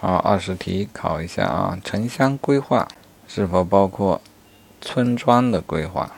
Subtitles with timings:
[0.00, 2.86] 好，二十题考一下啊，城乡规划
[3.26, 4.20] 是否包括
[4.80, 6.12] 村庄的规划？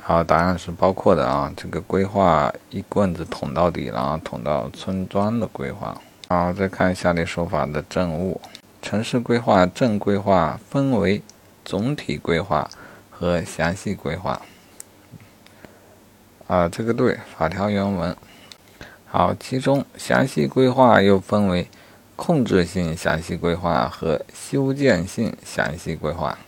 [0.00, 1.52] 好，答案是包括的啊。
[1.54, 6.00] 这个规划一棍子捅到底了啊，捅到村庄的规划。
[6.28, 8.40] 好，再看下列说法的正误：
[8.80, 11.20] 城市规划、镇规划分为
[11.62, 12.70] 总体规划
[13.10, 14.40] 和详细规划。
[16.46, 18.16] 啊，这个对，法条原文。
[19.12, 21.66] 好，其中详细规划又分为
[22.14, 26.38] 控制性详细规划和修建性详细规划。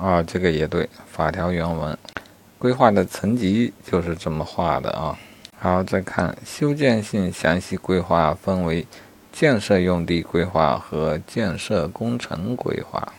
[0.00, 1.98] 啊，这个也对，法条原文，
[2.58, 5.18] 规划的层级就是这么画的啊。
[5.58, 8.86] 好，再看修建性详细规划分为
[9.30, 13.12] 建设用地规划和建设工程规划。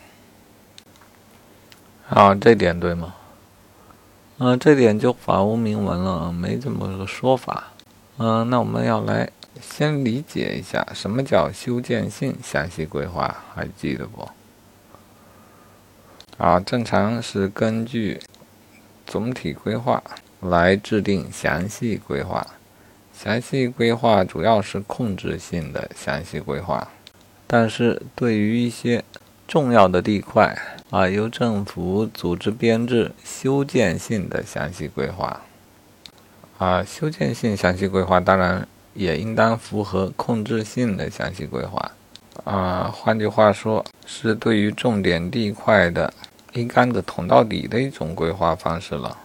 [2.08, 3.14] 好，这点对吗？
[4.38, 7.72] 嗯，这点就法无明文了，没这么个说法。
[8.18, 9.28] 嗯，那我们要来
[9.60, 14.28] 先理解一下什么叫修建性详细规划，还记得不？
[16.36, 18.20] 啊，正常是根据
[19.04, 20.00] 总体规划
[20.40, 22.46] 来制定详细规划。
[23.12, 26.86] 详细规划主要是控制性的详细规划，
[27.48, 29.02] 但是对于一些
[29.48, 30.56] 重要的地块
[30.90, 35.42] 啊，由政府组织编制修建性的详细规划。
[36.58, 41.92] 啊，修建性详细规划当然也应当符合控制性的详细规划。
[42.44, 46.12] 啊，换句话说，是对于重点地块的。
[46.54, 49.16] 一竿子捅到底的一种规划方式了。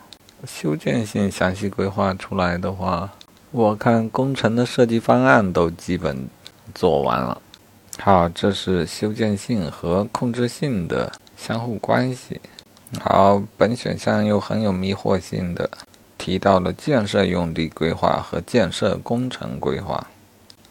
[0.45, 3.09] 修建性详细规划出来的话，
[3.52, 6.27] 我看工程的设计方案都基本
[6.75, 7.42] 做完了。
[7.99, 12.41] 好，这是修建性和控制性的相互关系。
[12.99, 15.69] 好，本选项又很有迷惑性的
[16.17, 20.05] 提到了建设用地规划和建设工程规划。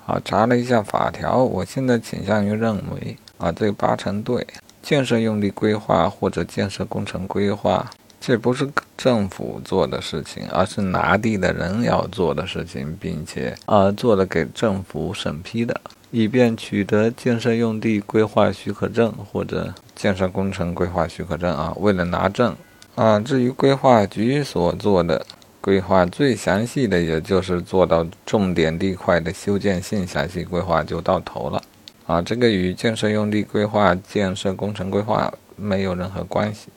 [0.05, 4.47] 好，查了一下法条，我现在倾向于认为啊，这八成对。
[4.83, 7.89] 建设用地规划或者建设工程规划，
[8.21, 15.81] 这不是政府做的事情，而是拿地的人要做的事情，并且呃做了给政府审批的，
[16.13, 21.75] 以便取得建设用地规划许可证或者建设工程规划许可证啊。
[21.81, 22.55] 为了拿证
[22.95, 25.25] 啊，至于规划局所做的
[25.63, 31.63] 规划最详细的，也就是做到重点地块的修建性详细规划就到头了。
[32.07, 36.69] 啊，这个与建设用地规划、建设工程规划没有任何关系。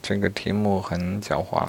[0.00, 1.68] 这个题目很狡猾。